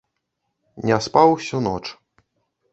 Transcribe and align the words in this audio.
Не 0.91 0.97
спаў 1.09 1.27
усю 1.37 1.63
ноч. 1.69 1.85